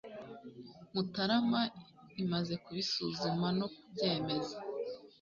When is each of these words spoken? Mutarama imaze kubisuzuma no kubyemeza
Mutarama 0.93 1.61
imaze 2.23 2.53
kubisuzuma 2.63 3.47
no 3.59 3.67
kubyemeza 3.73 4.55